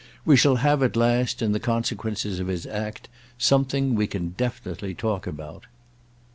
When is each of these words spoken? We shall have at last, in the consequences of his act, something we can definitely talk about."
We 0.25 0.35
shall 0.35 0.55
have 0.55 0.81
at 0.81 0.95
last, 0.95 1.43
in 1.43 1.51
the 1.51 1.59
consequences 1.59 2.39
of 2.39 2.47
his 2.47 2.65
act, 2.65 3.07
something 3.37 3.93
we 3.93 4.07
can 4.07 4.29
definitely 4.29 4.95
talk 4.95 5.27
about." 5.27 5.67